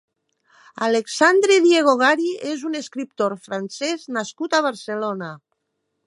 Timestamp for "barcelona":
4.69-5.29